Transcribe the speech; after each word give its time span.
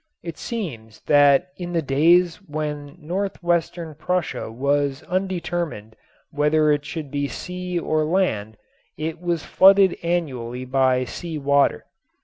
It 0.23 0.39
seems 0.39 1.01
that 1.01 1.49
in 1.57 1.73
the 1.73 1.81
days 1.83 2.37
when 2.37 2.95
northwestern 2.97 3.93
Prussia 3.93 4.51
was 4.51 5.03
undetermined 5.03 5.95
whether 6.31 6.71
it 6.71 6.85
should 6.85 7.11
be 7.11 7.27
sea 7.27 7.77
or 7.77 8.03
land 8.03 8.57
it 8.97 9.21
was 9.21 9.45
flooded 9.45 9.95
annually 10.01 10.65
by 10.65 11.03
sea 11.05 11.37
water. 11.37 11.85